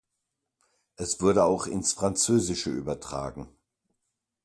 Es 0.95 1.21
wurde 1.21 1.43
auch 1.43 1.67
ins 1.67 1.93
Französische 1.93 2.71
übertragen. 2.71 3.49